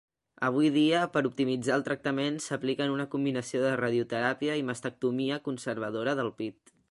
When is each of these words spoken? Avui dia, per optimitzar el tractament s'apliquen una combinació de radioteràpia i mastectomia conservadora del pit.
Avui 0.45 0.69
dia, 0.75 1.01
per 1.15 1.21
optimitzar 1.29 1.73
el 1.79 1.85
tractament 1.89 2.39
s'apliquen 2.45 2.95
una 2.95 3.05
combinació 3.13 3.61
de 3.65 3.75
radioteràpia 3.83 4.57
i 4.61 4.63
mastectomia 4.71 5.41
conservadora 5.51 6.19
del 6.23 6.35
pit. 6.41 6.75